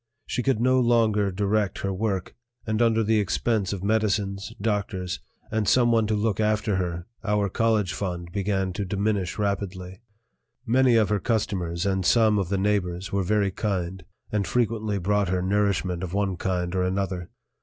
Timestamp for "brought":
14.97-15.29